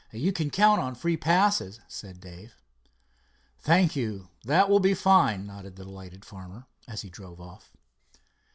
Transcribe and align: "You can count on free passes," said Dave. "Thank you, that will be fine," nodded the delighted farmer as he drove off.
"You 0.11 0.33
can 0.33 0.49
count 0.49 0.81
on 0.81 0.95
free 0.95 1.15
passes," 1.15 1.79
said 1.87 2.19
Dave. 2.19 2.57
"Thank 3.59 3.95
you, 3.95 4.29
that 4.45 4.67
will 4.67 4.79
be 4.79 4.95
fine," 4.95 5.45
nodded 5.45 5.75
the 5.75 5.85
delighted 5.85 6.25
farmer 6.25 6.65
as 6.87 7.03
he 7.03 7.09
drove 7.11 7.39
off. 7.39 7.71